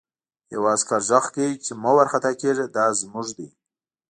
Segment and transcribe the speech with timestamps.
[0.53, 3.47] یوه عسکر غږ کړ چې مه وارخطا کېږه دا زموږ دي